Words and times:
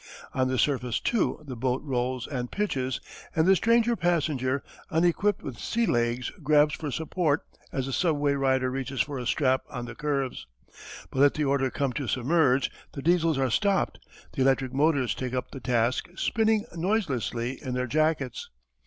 On 0.33 0.47
the 0.47 0.57
surface 0.57 0.99
too 0.99 1.39
the 1.45 1.55
boat 1.55 1.79
rolls 1.83 2.25
and 2.25 2.49
pitches 2.51 2.99
and 3.35 3.45
the 3.45 3.55
stranger 3.55 3.95
passenger, 3.95 4.63
unequipped 4.89 5.43
with 5.43 5.59
sea 5.59 5.85
legs 5.85 6.31
grabs 6.41 6.73
for 6.73 6.89
support 6.89 7.43
as 7.71 7.85
the 7.85 7.93
subway 7.93 8.33
rider 8.33 8.71
reaches 8.71 8.99
for 8.99 9.19
a 9.19 9.27
strap 9.27 9.61
on 9.69 9.85
the 9.85 9.93
curves. 9.93 10.47
But 11.11 11.19
let 11.19 11.33
the 11.35 11.43
order 11.45 11.69
come 11.69 11.93
to 11.93 12.07
submerge. 12.07 12.71
The 12.93 13.03
Diesels 13.03 13.37
are 13.37 13.51
stopped. 13.51 13.99
The 14.33 14.41
electric 14.41 14.73
motors 14.73 15.13
take 15.13 15.35
up 15.35 15.51
the 15.51 15.59
task, 15.59 16.07
spinning 16.15 16.65
noiselessly 16.75 17.61
in 17.61 17.75
their 17.75 17.85
jackets. 17.85 18.49